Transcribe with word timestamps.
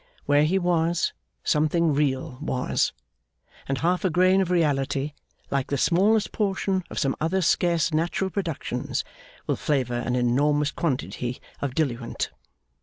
Where 0.25 0.45
he 0.45 0.57
was, 0.57 1.13
something 1.43 1.93
real 1.93 2.39
was. 2.41 2.91
And 3.67 3.77
half 3.77 4.03
a 4.03 4.09
grain 4.09 4.41
of 4.41 4.49
reality, 4.49 5.13
like 5.51 5.67
the 5.67 5.77
smallest 5.77 6.31
portion 6.31 6.83
of 6.89 6.97
some 6.97 7.15
other 7.21 7.43
scarce 7.43 7.93
natural 7.93 8.31
productions, 8.31 9.03
will 9.45 9.57
flavour 9.57 9.93
an 9.99 10.15
enormous 10.15 10.71
quantity 10.71 11.39
of 11.61 11.75
diluent. 11.75 12.31